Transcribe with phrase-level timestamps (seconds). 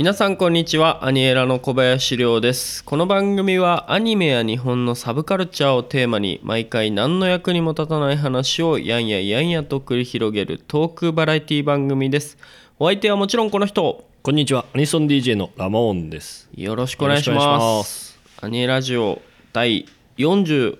[0.00, 1.04] 皆さんこんにちは。
[1.04, 2.82] アニエラの小林亮です。
[2.82, 12.38] この番組はアニメや日本のサブカルチャーをテーマに毎回何の役にも立たない話をやんややんやと繰り広げるトークバラエティ番組です。
[12.78, 14.09] お相手はもちろんこの人。
[14.22, 14.66] こんにちは。
[14.74, 16.48] アニソン DJ のラモーンです。
[16.54, 18.18] よろしくお願いします。
[18.42, 19.22] アニエラジオ
[19.54, 19.86] 第
[20.18, 20.76] 46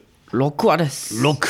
[0.66, 1.22] 話です。
[1.22, 1.48] 六。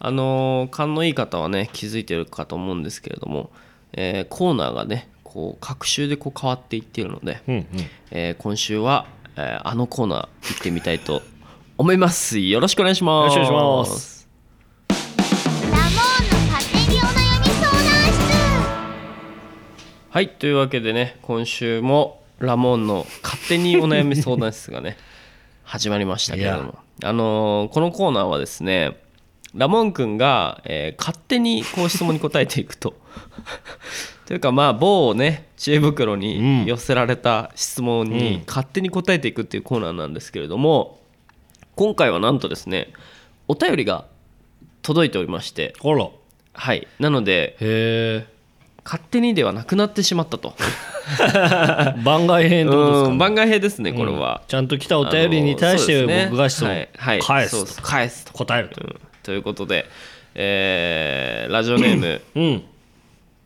[0.00, 3.50] あのー勘のいい方はね気づいてるかと思うんですけれども、
[3.92, 7.66] えーコーナーがねこう各週でこう変わっていっているので、うんうん。
[8.10, 10.18] えー今週は、えーあのコーナー
[10.48, 11.22] 行ってみたいと
[11.78, 12.40] 思います。
[12.40, 13.30] よろしくお願いしま
[13.86, 14.15] す
[20.16, 24.96] はいというわけでね今週もラモンの勝手にお悩み相談室がね
[25.62, 26.78] 始まりましたけれども。
[27.04, 28.96] あのーこのコーナーはですね
[29.54, 32.94] ラモン君が、えー勝手にこう質問に答えていくと。
[34.24, 36.20] というかまあ某ね知恵袋うん。
[36.20, 38.10] に寄せられた質問うん。
[38.14, 40.98] に勝手に答えていくっていうコーナーなんですけれども
[41.74, 42.90] 今回はなんとですね
[43.48, 44.06] お便りが
[44.80, 45.74] 届いておりまして。
[46.54, 48.26] はいなのでへ
[48.86, 50.54] 勝手にではなくなってしまったと。
[51.20, 53.08] え 番外編ってことですか？
[53.10, 57.18] うん番外編ですねこれは、ちゃんと来たお便りに対して僕が質問はいはい。
[57.20, 57.76] 返すす。
[57.76, 58.80] と返すと、答えると。
[58.80, 58.96] うん。
[59.22, 59.86] ということで、
[60.34, 62.62] えーラジオネームうん。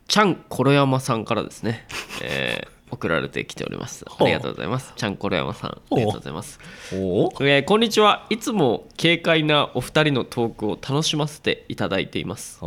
[0.07, 1.85] ちゃんころやまさんからですね、
[2.21, 4.05] えー送られてきております。
[4.19, 4.93] ありがとうございます。
[4.95, 6.59] ちゃんころやまさんありがとうございます。
[6.91, 8.27] えーこんにちは。
[8.29, 12.59] いつも軽快なお二人のトークを楽しませていただいています。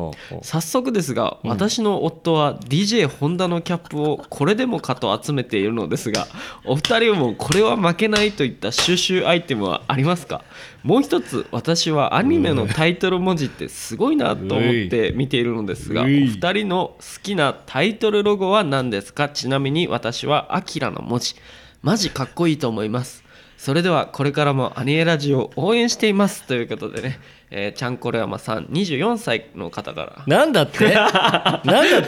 [0.42, 6.26] 早速ですが、私の夫は DJ ホンダのキャップをこれでもかと集めているのですが
[6.64, 10.42] お二人もこれは負けないといった収集アイテムはありますか？
[10.82, 19.28] もう一つ私はアニメのタイトル文字ってすごいなと思って見ているのですがお二人の好きなタイトルロゴは何ですか？
[19.28, 21.34] ちなみに私私は「アキラの文字。
[21.82, 23.24] マジかっこいいと思います。
[23.58, 27.18] それではこれからもアニエラジオ応援していますということでね、
[27.50, 30.36] えーちゃんころやまさん24歳の方から。
[30.38, 30.94] なんだって？
[30.94, 32.02] なんだっ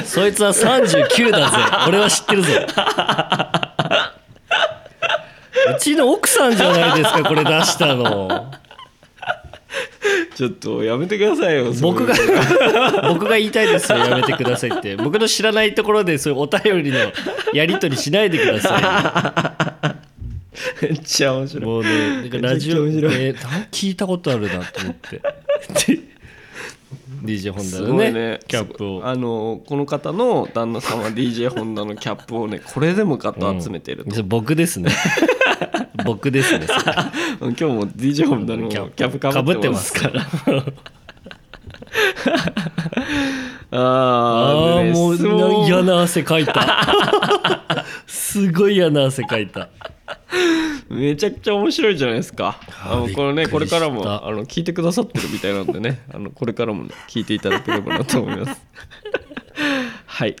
[0.00, 0.04] て？
[0.06, 1.56] そいつは39だぜ。
[1.88, 2.48] 俺は知ってるぞ。
[5.76, 8.52] うちの奥さんじゃないですかこれ出したの。
[10.34, 12.14] ちょっとやめてくださいよ僕が
[13.08, 14.96] 僕が言いたいですよやめてくださいって。
[14.96, 16.98] 僕の知らないところでそういうお便りの
[17.52, 19.96] やり取りしないでくださ
[20.82, 21.62] めっちゃ面白い。
[21.62, 23.32] いもうねなんかラジオめっちゃ面白い。
[23.32, 23.34] で
[23.70, 25.20] 聞いたことあるなと思って。
[27.22, 28.40] DJ ホンダすのねね。
[28.48, 29.06] キャップを。
[29.06, 34.90] あのこの方の旦那さんは DJ ホンダのキャップをねこれでもかと集めてると、それ僕ですね
[36.04, 36.92] 僕ですねそれ。
[37.40, 40.22] 今日も DJ ホンダのキャップかぶってますから。
[43.74, 47.84] ああもう嫌な汗かいた。
[48.06, 49.70] すごい嫌な汗かいた。
[50.90, 52.60] めちゃくちゃ面白いじゃないですか。
[52.84, 56.02] あのこれねこれからもあの聞いてくださってるみたいなんでね。
[56.12, 58.60] あのこれからも、ね、聞いていただければなと思います。
[60.06, 60.36] はい。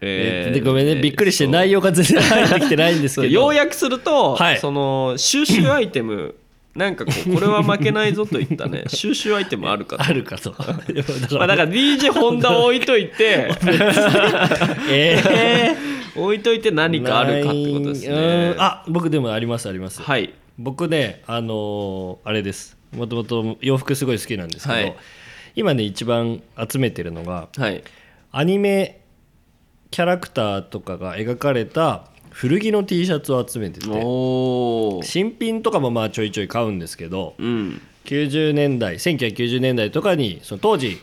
[0.00, 0.96] えーでごめんね。
[0.96, 3.32] びっくりして内容が全然入ってきてないんですけど。
[3.32, 4.58] 要約すると、はい。
[4.58, 6.34] その収集アイテム
[6.74, 8.84] なんかこうこれは負けないぞといったね。
[8.88, 10.04] 収集アイテムあるかと。
[10.04, 10.50] あるかと。
[10.50, 10.74] だ か
[11.32, 13.50] まあ、だから DJ ホンダを置いといて。
[14.88, 15.74] え
[16.16, 18.54] 置いといて何かあるかってことですうねん。
[18.58, 20.00] あ僕でもありますあります。
[20.02, 20.32] はい。
[20.58, 22.76] 僕ねあのーあれです。
[22.96, 24.94] もともと洋服すごい好きなんですけど、はい。
[25.56, 26.40] 今ね一番
[26.70, 27.82] 集めてるのがはい。
[28.32, 28.99] アニメ
[29.90, 33.86] キャラクターとかが描かれた古着の T シャツを集めてて
[35.04, 37.80] 新品とかもまあちょいちょい買うんですけどうん。
[38.04, 40.98] 90年代1990年代とかにその当時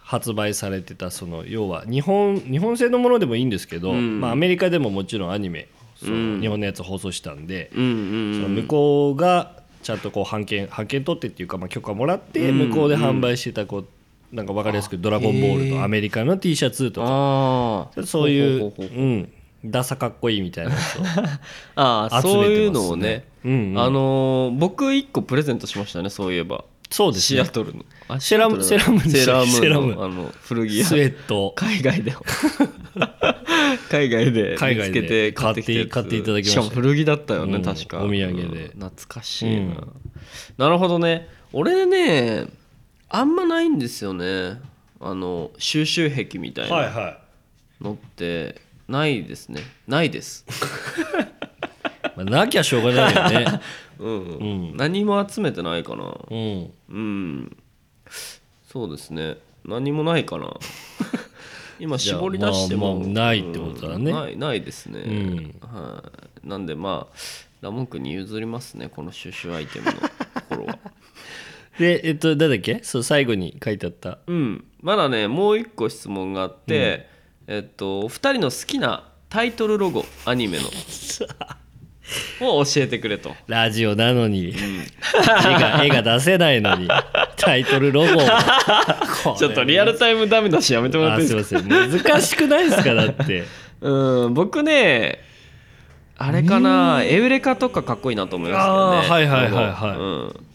[0.00, 4.20] 発売されてたその要は日本日本製のものでもいいんですけど、うん。
[4.20, 6.40] まあ、アメリカでももちろんアニメそのうん。
[6.40, 12.70] 日本のやつ放送したんで、うんうんその向こうがちゃんとこう版権版権取ってっていうか、まあ、許可もらってうん。
[12.70, 13.86] 向こうで販売してたこう
[14.32, 17.90] なんか分かりやすく「ドラゴンボール」のアメリカの T シャツとか。
[18.06, 19.28] そういううん
[19.64, 21.02] ダサかっこいいみたいなやつを
[21.76, 23.78] ああそういうのをね、うんうん。
[23.78, 26.64] あのー僕一個プレゼントしましたねそういえば。
[26.90, 27.44] そうですね。
[27.44, 27.84] シアトルの。
[28.08, 30.02] あセラムセラムセラムのセラム。
[30.02, 30.84] あの古着屋。
[30.84, 31.52] スウェット。
[31.54, 32.12] 海外で。
[33.90, 36.62] 海外で見つけて買ってき買っていただきました。
[36.62, 37.98] しかも古着だったよね、うん確か。
[38.02, 38.42] お土産で。
[38.42, 38.50] うん
[38.80, 39.88] 懐かしいな、うん
[40.56, 41.28] なるほどね。
[41.52, 42.46] 俺ね
[43.12, 44.60] あんまないんですよね。
[45.00, 46.76] あの収集癖みたいな。
[46.76, 47.18] はいは
[47.80, 49.62] のってないですね。
[49.88, 50.46] ないです。
[52.16, 53.60] まあなきゃしょうがないよね。
[53.98, 54.76] うんうん。
[54.76, 56.04] 何も集めてないかな。
[56.30, 56.72] うん。
[56.88, 57.56] うん。
[58.68, 59.38] そうですね。
[59.64, 60.54] 何もないかな。
[61.80, 64.12] 今じゃあ絞り出しても、まあまあないってことだね。
[64.12, 64.16] うん。
[64.16, 65.54] ないないですね、ん。
[65.62, 66.04] は
[66.44, 67.16] い、なんでまあ
[67.60, 68.88] ラモン君に譲りますね。
[68.88, 69.98] この収集アイテムのと
[70.48, 70.78] ころは
[71.80, 72.80] でえっと誰だっけ？
[72.82, 74.18] そう最後に書いてあった。
[74.26, 74.64] うん。
[74.82, 77.08] まだねもう一個質問があって、
[77.46, 80.64] えっとお二人の好きなタイトルロゴアニメの。
[82.40, 83.34] を教えてくれと。
[83.46, 84.52] ラジオなのに、絵
[85.52, 86.88] が 絵が出せないのに
[87.36, 89.36] タイトルロゴを。
[89.38, 92.02] ちょっとリアルタイムダメだしやめてもらっていいあですすかいません。
[92.02, 92.94] 難しくないですか？
[92.94, 93.44] だって。
[93.80, 94.34] うん。
[94.34, 95.20] 僕ね
[96.18, 98.98] あれかなエウレカとかかっこいいなと思いますけどね。
[98.98, 99.96] あーはいはいはいはい。
[99.98, 100.46] うん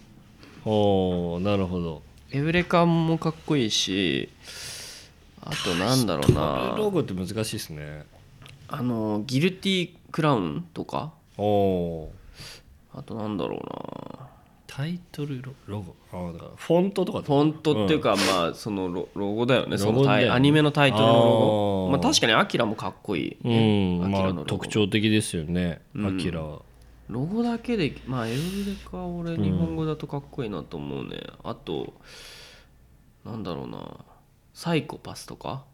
[0.65, 2.01] おーなるほど。
[2.31, 4.29] エウレカもかっこいいし
[5.41, 6.75] あとなんだろうな。
[6.77, 8.05] ロゴって難しいですね。
[8.67, 11.13] あのギルティクラウンとか。
[11.37, 12.13] おお
[12.93, 13.59] あとなんだろう
[14.19, 14.27] な。
[14.67, 15.95] タイトルロロゴ？
[16.11, 19.77] あーだからフォントとかフォントっていうか、まあそのロロゴだよね。
[19.77, 21.19] そのねアニメのタイトルのロ
[21.85, 21.89] ゴ。
[21.91, 25.81] まあ確かにアキラもかっこいい、うねんまあ特徴的ですよね。
[25.93, 26.17] うん。
[26.17, 26.63] アキラは
[27.09, 28.41] ロゴだけでまあエウレ
[28.89, 31.93] カ俺日本語だとかっこいいなと思うね、あと
[33.23, 34.05] なんだろうな。
[34.53, 35.65] サイコパスとか、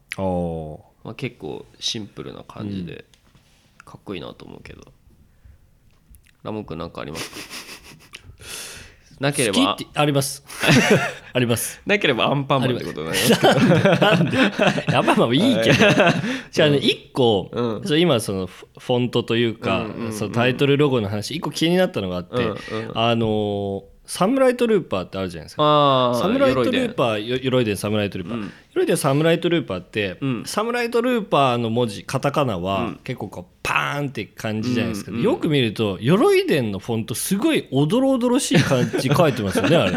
[1.04, 3.04] まあ、結構シンプルな感じで
[3.84, 4.92] かっこいいなと思うけど、
[6.42, 7.36] ラモン君なんかありますか？
[9.22, 9.76] なければ。
[9.94, 10.44] あります。
[11.32, 11.80] あります。
[11.86, 13.40] なければアンパンマンってことになります。
[13.40, 14.36] けどなんで？
[14.92, 15.78] やっぱまあいいけど。
[16.50, 17.82] じゃあね一個、うん。
[17.86, 22.90] そう今そのフフォントというか、うんうんうんそのタイトルロゴの話一個気になったのがあって、うんうん。
[22.94, 26.18] あのーサムライトルーパーってあるじゃないですか。
[26.20, 28.52] サムライトルーパーよ鎧伝サムライトルーパー、うん。
[28.74, 30.42] 鎧伝サムライトルーパーって、うん。
[30.44, 33.00] サムライトルーパーの文字カタカナは、うん。
[33.04, 35.16] 結構こうパーンって感じじゃないですか、うん。
[35.16, 39.92] うんよく見ると鎧伝のフォントすごいおどろおどろしい感じ書いてますよねあれ。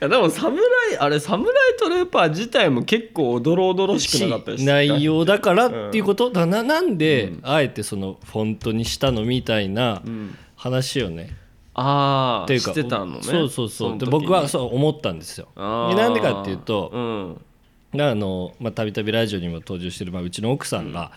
[0.00, 0.62] やでもサムラ
[0.94, 9.26] イあれサムライトルーパー自体も結構おどろおどろしくなかったです内容だからっていうこと、だななんで、あえてそのフォントにしたの？
[9.26, 10.34] みたいなうん。
[10.56, 11.30] 話をね、
[11.80, 13.22] ああっていうかしてたのね。
[13.22, 13.98] そうそうそう。
[13.98, 15.48] で僕はそう思ったんですよ。
[15.56, 17.40] でなんでかっていうと、うん。
[18.00, 21.10] あのまあたびたびラジオにも登場してる、まあ、うちの奥さんが、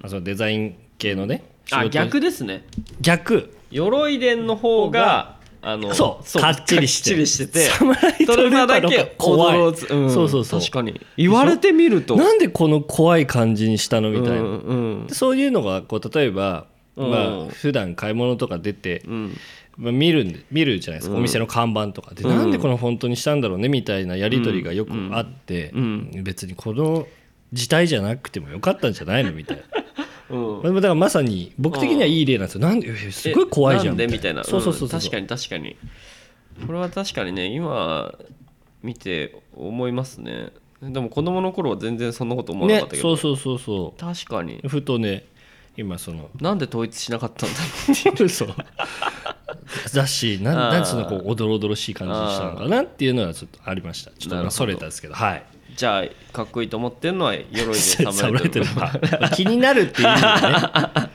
[0.00, 2.64] まあ、そのデザイン系のね仕あ事逆ですね。
[3.00, 3.54] 逆。
[3.70, 9.58] 鎧伝の方があのそうかっちりしてりしててサムライトルだけ怖い。
[9.58, 10.10] 驚つん。
[10.10, 10.60] そうそうそう。
[10.60, 11.00] 確かに。
[11.16, 12.16] 言われてみると。
[12.16, 14.74] なんでこの怖い感じにしたのみたいな、うんう
[15.04, 16.66] んでそういうのがこう例えば、
[16.96, 17.10] うん。
[17.10, 19.28] まあ普段買い物とか出て、うん。
[19.28, 22.30] まあ、見るんで見るじゃないですか、お店の看板とかで、うん。
[22.36, 26.10] なんでこのフォントにしたんだろうねみたいなやり取りがよくあって、うん。
[26.22, 27.06] 別にこの
[27.52, 29.56] 字体じゃなくてもよかったんじゃないのみたい
[30.28, 30.36] な。
[30.36, 30.62] うん。
[30.62, 32.60] まあだからまさに僕的にはいい例なんですよ。
[32.60, 34.44] なんでえすごい怖いじゃんみたいな。
[34.44, 35.76] そうそうそう確かに確かに。
[36.66, 38.14] これは確かにね今
[38.82, 40.50] 見て思いますね。
[40.82, 44.60] でも子供の頃は全然そんなこと思わなかねったけど、そうそうそうそ確かに。
[44.62, 45.24] うふとね
[45.76, 46.30] 今その。
[46.40, 47.58] なんで統一しなかったんだ
[48.18, 48.48] ろうそう
[49.86, 54.10] 雑誌ななんのこうおどろおどろしい感じにしたのかなっていうのはちょっとありました。
[54.12, 55.44] ちょっとまあそれたんですけどはい。
[55.76, 58.74] じゃあかっこいいと思ってるのは鎧でサ侍ムライトルー。
[58.78, 61.10] パーまあ気になるっていう意味でね。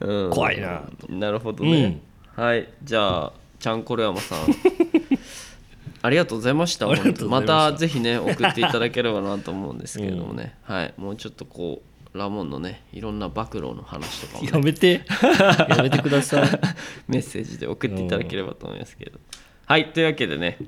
[0.00, 0.30] うん。
[0.30, 0.82] 怖いな。
[1.08, 2.00] なるほどね、
[2.34, 2.68] はい。
[2.82, 4.38] じゃあちゃんころ山さん。
[6.02, 6.86] ありがとうございました。
[7.26, 7.72] また。
[7.72, 10.94] ぜひね送っていただければなと思うんですけれどもね、はい。
[10.96, 15.02] もうちょっとこうラモンのねいろんな暴露の話とかもね、やめて。
[15.68, 16.48] やめてください。
[17.08, 19.18] メッセージで送っていただければと思いますけど。
[19.66, 20.58] はいというわけでね、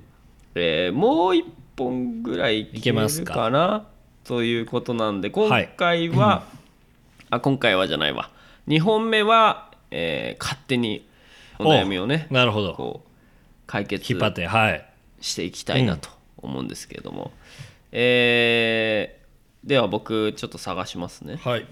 [0.54, 1.44] えーもう一
[1.76, 3.34] 本ぐらいいけますか。
[3.34, 3.86] かな
[4.24, 6.44] ということなんで今回は、
[7.30, 8.30] あ今回はじゃないわ。
[8.66, 11.06] 2本目は、えー勝手に
[11.58, 12.74] お悩みをねなるほど。
[12.74, 13.08] こう
[13.66, 14.84] 解決引っ張ってはい。
[15.20, 17.32] していきたいなと思うんですけれども、
[17.92, 19.17] えー
[19.68, 21.36] では僕ちょっと探しますね。
[21.44, 21.60] はい。
[21.60, 21.68] なん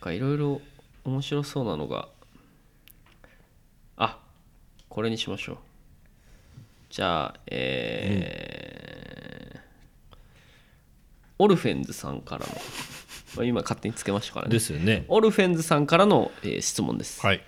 [0.00, 0.60] かいろいろ
[1.04, 2.08] 面白そうなのが。
[3.96, 4.18] あ
[4.88, 5.56] これにしましょう。
[6.90, 9.60] じゃあえー
[11.38, 12.52] オルフェンズさんからの
[13.36, 14.52] まあ今勝手につけましたからね。
[14.52, 15.04] ですよね。
[15.08, 17.40] オルフェンズさんからの、えー質問です、はい。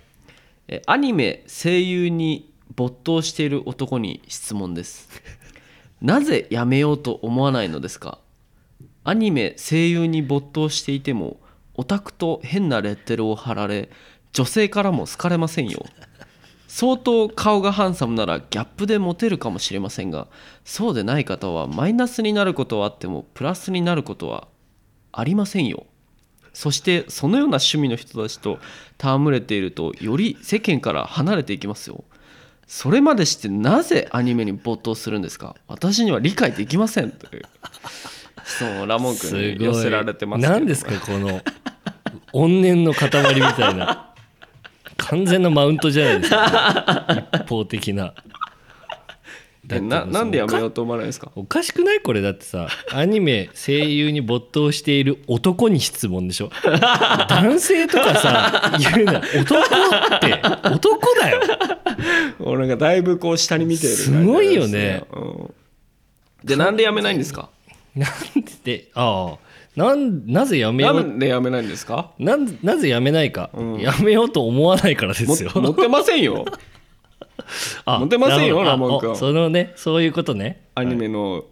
[0.69, 5.09] えーアニメ声優に没頭している男に質問です。
[6.01, 8.19] なぜやめようと思わないのですか？
[9.05, 11.37] アニメ声優に没頭していても
[11.75, 13.89] オタクと変なレッテルを貼られ
[14.33, 15.85] 女性からも好かれませんよ。
[16.67, 20.27] 相当顔がハンサムならギャップでモテるかもしれませんが
[20.65, 24.47] そうでない方はマイナスになることはあってもプラスになることは
[25.13, 25.85] ありませんよ。
[26.53, 28.59] そしてそのような趣味の人たちと
[28.97, 32.03] 戯れているとより世間から離れていきますよ。
[32.65, 35.55] それまでしてなぜアニメに没頭するんですか？
[35.67, 37.11] 私には理解できません。
[37.11, 37.43] という。
[38.45, 40.53] 質問をラモン君に寄せられてますけど。
[40.53, 41.41] 何ですかこの
[42.33, 44.11] 怨念の塊みたいな。
[44.97, 47.29] 完全なマウントじゃないですか。
[47.33, 48.13] 一方的な。
[49.67, 51.31] だななんでやめよううと思わないんですか？
[51.35, 52.67] おかしくないこれだってさ。
[52.93, 56.51] アニメ声優に没頭している男に質問でしょ？
[57.27, 59.13] 男性とかさ言うな。
[59.19, 61.41] 男って男だよ。
[62.39, 65.03] 俺がだいぶこう下に見てるすごいよね。
[65.11, 65.53] うん。
[66.43, 67.49] でなんでやめないんですか？
[67.95, 68.09] なん
[68.63, 69.37] でああ。
[69.75, 71.03] なんなぜやめなよう？
[71.03, 72.11] んでやめないんですか？
[72.17, 73.79] なんなぜやめないか、うん。
[73.79, 75.51] やめようと思わないからですよ。
[75.55, 76.45] も持ってませんよ。
[77.85, 79.15] あモテませんよラモン君。
[79.15, 80.65] そのねそういうことね。
[80.75, 81.43] アニメの、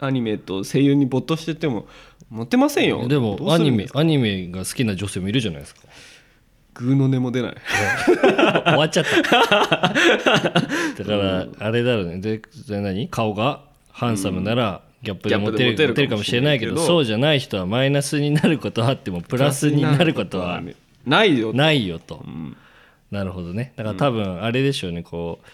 [0.00, 1.86] アニメと声優に没頭してても
[2.30, 3.06] 持ってませんよ。
[3.06, 5.82] でもアニメアニメが好きな女性もいるじゃないですか。
[6.74, 7.54] グーの音も出ない。
[8.64, 9.20] 終わっちゃった。
[9.22, 9.92] だか
[11.04, 12.18] らあれだろうね。
[12.18, 13.08] でで何？
[13.08, 13.60] 顔が
[13.92, 20.60] ハンサムならギャップでモテる,、ギャップでモテるるかもしれないけどそうじゃない人はマイナスになることはあってもプラスになることは
[21.06, 22.56] ないよないよと、ん。
[23.10, 23.72] なるほどね。
[23.76, 25.46] だから多分あれでしょうねこう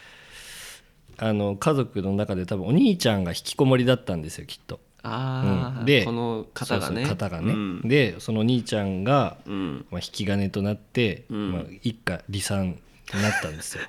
[1.19, 4.81] あの家族の中で多分お兄ちゃんが引きこもりだったんですよきっと。
[5.03, 5.85] ああ、うん。
[5.85, 6.97] でこの方がね。
[6.97, 7.81] そうそう方がね、うん。
[7.83, 9.87] でその兄ちゃんが、うん。
[9.91, 11.53] まあ、引き金となって、ん。
[11.53, 12.79] まあ、一家離散
[13.13, 13.83] になったんですよ。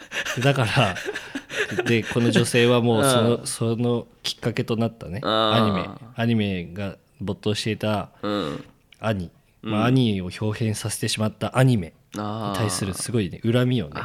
[0.44, 0.96] だから
[1.86, 5.22] でこの女性はもうその,、そのきっかけとなったね。
[5.24, 5.82] アニメ。
[5.88, 8.66] あアニメが没頭していたうん。
[9.00, 9.30] 兄、
[9.62, 12.22] まあ、兄を表現させてしまったアニメに
[12.56, 14.02] 対するすごいね恨みをね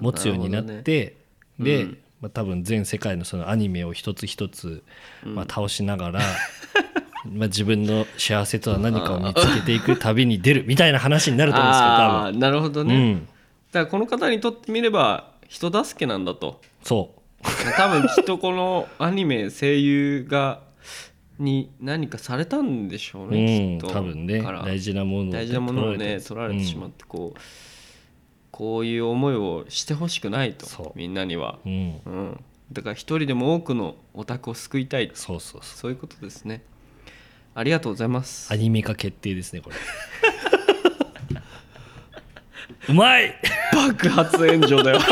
[0.00, 0.82] 持つようになっるほどね。
[0.82, 1.16] て、
[1.58, 1.98] で、うん。
[2.22, 4.84] まあ、多分全世界のそのアニメを一つ一つ、
[5.24, 6.20] まあ、倒しながら、
[7.26, 13.22] まあ自分の幸せとは何かを見つけていく旅に出るみたいな話になると思うんですけど多あーなるほどね、
[13.72, 16.62] だからこの方にとってみれば人助けなんだと。
[16.82, 17.42] そう。
[17.76, 20.62] 多分きっとこのアニメ声優が
[21.38, 23.94] に何かされたんでしょうね、うん、きっと。
[23.94, 24.40] 多分ね。
[24.40, 26.64] 大事なものを大事なものをね取られて。
[26.64, 27.40] しまってこう、
[28.50, 35.78] こういう思いをしてほしくないとみんなには、うん、うん、だから一人でも多くのオタクを救いたいそうそうそう。
[35.78, 36.62] そういうことですね。
[37.54, 38.50] ありがとうございます。
[38.50, 39.76] アニメ化決定ですねこれ
[42.88, 43.34] うまい。
[43.72, 44.98] 爆発炎上だよ。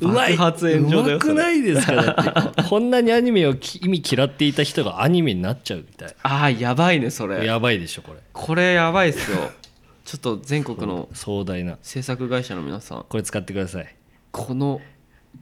[0.00, 0.36] うまい。
[0.36, 2.12] 爆発炎上だようまくないですかだ
[2.50, 2.62] って。
[2.68, 6.14] こんなにアニメをき意味嫌っていた人がアニメになっちゃうみたい。
[6.22, 7.44] ああやばいねそれ。
[7.46, 8.18] やばいでしょこれ。
[8.32, 9.50] これやばいっすよ。
[10.04, 11.78] ちょっと全国の壮大な。
[11.82, 13.04] 制作会社の皆さん。
[13.08, 13.94] これ使ってください。
[14.30, 14.80] この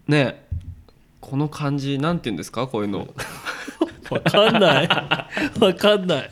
[0.07, 0.45] ね
[1.21, 2.67] この感じなんて言うんですか？
[2.69, 3.09] こういうの。
[4.11, 4.89] わかんない。
[4.89, 6.31] わかんない。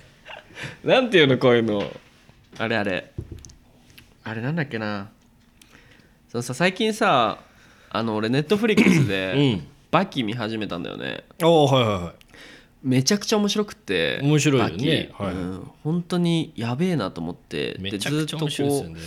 [0.85, 1.85] なんていうのこういうの。
[2.57, 3.11] あれあれ
[4.25, 5.11] あれなんだっけな。
[6.29, 7.39] そのさ最近さ
[7.91, 9.67] あの俺ネットフリックスうでん。
[9.91, 11.25] バキ見始めたんだよね。
[11.43, 12.13] おおはいはいはい。
[12.83, 14.73] めちゃくちゃ面白くて面白いよね。
[14.73, 15.23] バキ。
[15.25, 19.01] はいうん本当にやべえなと思ってめでちゃくちゃ面白いですよね。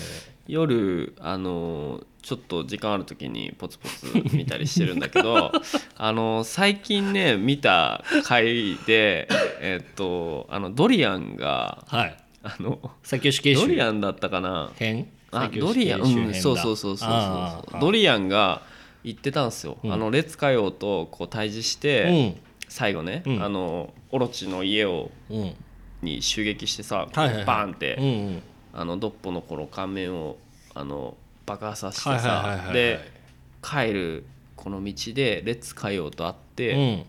[0.48, 4.06] 夜あのちょっと時間ある時にポツポツ
[4.36, 5.52] 見たりしてるんだけど
[5.98, 9.28] あの最近ね見た回で
[9.60, 14.72] えっとあのドリアンがはいあの最強死刑囚ドリアンだったかな。
[14.76, 17.82] 編あドリアン、うん、そうそうそうそうそう。
[17.82, 18.62] ドリアンが
[19.04, 19.94] 言ってたんですよ、うん。
[19.94, 22.42] あの列海王とこう対峙して、うん。
[22.70, 23.44] 最後ね、うん。
[23.44, 25.56] あのオロチの家をうん。
[26.02, 27.46] に襲撃してさ、はいはいはい。
[27.46, 28.44] バーンって、うんうん。
[28.74, 30.38] あのドッポの頃顔面を
[30.76, 33.18] あの爆破させてさ、はいはいはいはいはいで
[33.62, 34.26] 帰る
[34.56, 37.06] この道で列海王と会って、うん。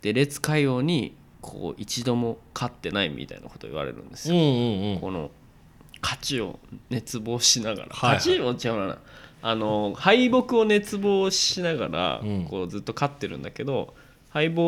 [0.00, 4.34] で列海王にこう一度も勝ってないみたいなこと言われるんですよ、
[5.00, 5.30] この
[6.02, 6.58] 勝ちを
[6.88, 8.16] 熱望しながら、はいはい。
[8.16, 8.98] 勝ちを違うな。
[9.42, 12.46] あの敗北を熱望しながら、うん。
[12.46, 13.94] こうずっと勝ってるんだけど
[14.30, 14.62] 敗北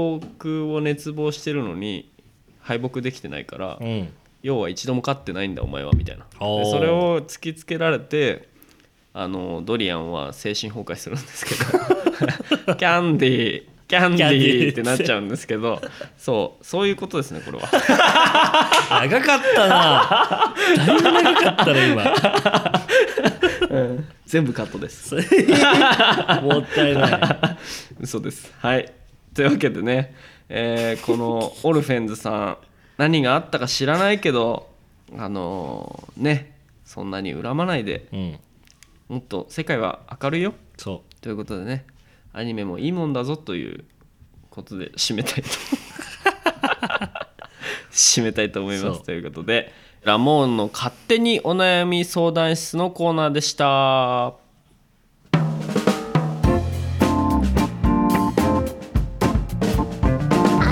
[0.66, 2.12] を熱望してるのに
[2.60, 4.12] 敗北できてないから、うん。
[4.42, 6.26] 要は一度も勝ってないんだお前はみたいな。
[6.38, 8.48] それを突きつけられて
[9.14, 12.74] あのドリアンは精神崩壊するんですけど。
[12.76, 15.80] キャンディーキャンディーってなっちゃうんですけど
[16.18, 17.68] そうそういうことですねこれは。
[19.08, 20.54] 長かったな。
[20.76, 22.04] だいぶ長かったね今。
[24.26, 25.14] 全部カットです。
[26.42, 28.00] もったいない。
[28.00, 28.52] 嘘です。
[28.58, 28.92] はい。
[29.34, 30.14] というわけでね、
[30.48, 32.56] えーこのオルフェンズさん
[32.98, 34.68] 何があったか知らないけど
[35.16, 36.52] あのーね
[36.84, 38.38] そんなに恨まないでうん。
[39.08, 40.54] もっと世界は明るいよ。
[40.76, 41.84] そということでね
[42.36, 43.82] アニメもいいもんだぞという
[44.50, 45.48] ことで締めたいと。
[47.90, 54.26] 締めたいと思いますということでラモーンの勝手にお悩み相談室のコーナーでした。
[54.26, 54.34] ア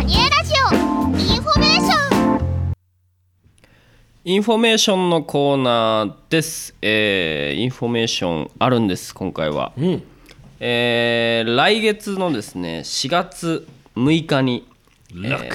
[0.04, 0.76] アニエラジオイ
[1.38, 2.25] ンフォメーション。
[4.26, 10.02] インフォメーションのコーナーです、えーインフォメーションあるんです今回は、うん
[10.61, 14.66] えー来月のですね4月6日に、
[15.11, 15.50] えー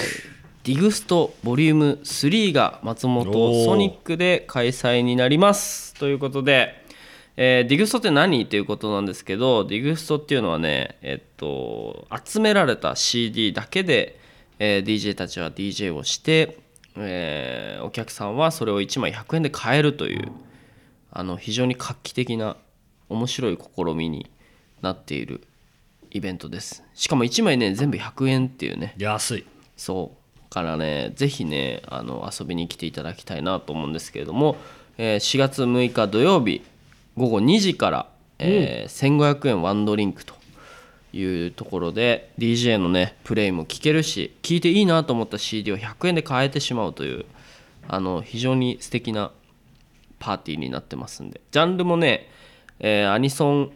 [0.65, 5.95] ディグストボリューム3が松本ソニックで開催になります。
[5.95, 6.83] ということで、
[7.37, 14.19] えーディグストって何ということなんですけどディグストっていうのはねえっと集められた CD だけで、
[14.59, 16.59] えー DJ たちは DJ をして、
[16.97, 20.31] えーお客さんはそれを1枚100円で買えるという
[21.11, 22.57] あの非常に画期的な
[23.07, 24.29] 面白い試みに
[24.81, 25.41] なっている
[26.11, 26.83] イベントです。
[26.93, 28.95] しかも1枚ね全部100円っていうね。
[28.97, 29.45] 安い。
[29.77, 30.19] そう。
[30.49, 34.57] からねぜひねあの遊びに来ていただきたいなと思うんですけれども、
[34.97, 36.63] えー4月6日土曜日
[37.15, 38.09] 午後2時から、
[38.39, 40.33] えー1500円ワンドリンクと
[41.13, 47.25] いうところで DJ のねプレイも聴けるし聴いていいなと思った CD を100円で買えてしまうという
[47.87, 49.31] あの非常に素敵な
[50.19, 51.41] パーティーになってますんで。
[51.51, 52.29] ジャンルもね、
[52.79, 53.71] えーアニソン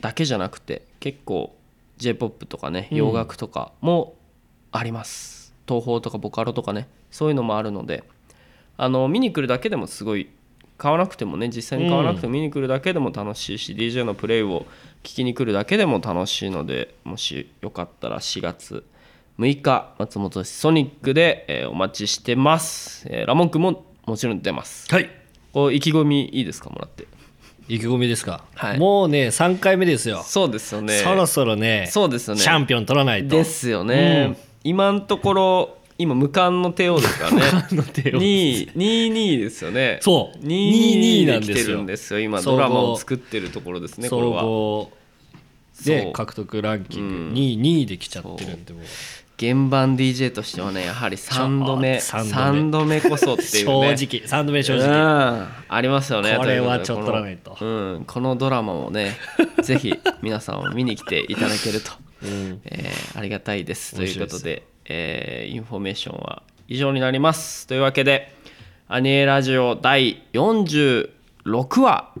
[0.00, 1.54] だけじゃなくて結構
[1.96, 4.14] j p o p とかね洋楽とかも
[4.72, 8.04] あります、東宝とかボカロとかねそういうのもあるので
[8.76, 10.28] あの見に来るだけでもすごい
[10.76, 14.66] 買わなくてもね実際に買わなくても見に来るだけでも楽しいし、DJ のプレイを
[15.02, 18.84] 聞きに来るだけでも楽しいのでもしよかったら4月
[19.38, 24.86] 6日松本市ソニックで、えーお待ちしてます、えーラモン君ももちろん出ます。
[24.92, 25.10] はい。
[25.52, 27.06] こう意気込みいいですかもらって
[27.68, 28.78] 意気込みですか、はい。
[28.78, 30.98] もうね3回目ですよ、そうですよね。
[30.98, 32.40] そろそろねそうですよね。
[32.40, 33.36] チャンピオン取らないと。
[33.36, 34.36] ですよね、うん。
[34.64, 37.42] 今のところ今無冠の帝王ですからね。
[37.72, 39.98] の帝王2 22ですよね。
[40.02, 40.38] そう。
[40.44, 42.42] 22 22なんですよるんですよ今。
[42.42, 44.88] ドラマを作ってるところですねこれ総は。
[45.84, 47.14] で獲得ランキング。
[47.14, 47.32] うん。
[47.32, 48.82] 2位2位で来ちゃってるんでもう
[49.38, 52.96] 現番 DJ としてはねやはり3度目ちょ三度目。
[52.96, 53.96] 3度目こそっていう正ね直
[54.26, 54.80] 3度目正うん。
[54.80, 57.50] 直ありますよねこれはちょっと取らないと。
[57.50, 59.16] この,、うん、このドラマもね
[59.62, 62.60] ぜひ皆さんを見に来ていただけると、うん。
[62.64, 63.94] えーありがたいです。
[63.96, 67.66] ということで、えーインフォメーションは以上になります。
[67.66, 68.32] というわけで
[68.88, 71.08] 「アニエラジオ第46
[71.80, 72.12] 話」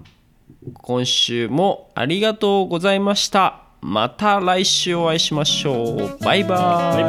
[0.74, 6.18] 今週もありがとうございましたまた来週お会いしましょう。
[6.24, 7.02] バイバイ。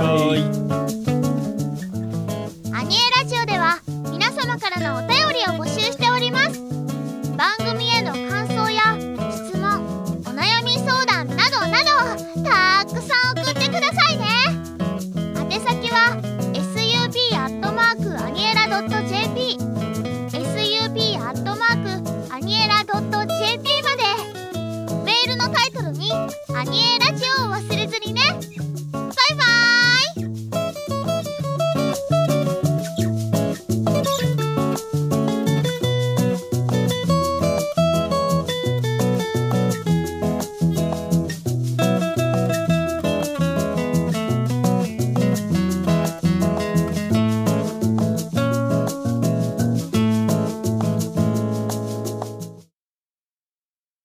[2.74, 3.80] アニエラジオでは
[4.12, 6.62] 皆様からのお便りを募集しております。
[7.36, 8.82] 番組への感想や
[9.32, 9.82] 質問
[10.22, 11.88] お悩み相談などなど
[12.44, 14.26] たくさん送ってくださいね。
[15.50, 16.18] 宛先は
[16.54, 19.58] sub アットマークアニエラ .jp